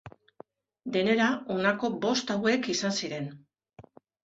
[0.95, 1.27] Denera
[1.57, 3.31] honako bost hauek izan ziren.